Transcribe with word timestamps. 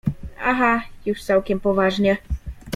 —Aha—już 0.49 1.23
całkiem 1.23 1.59
poważnie. 1.59 2.17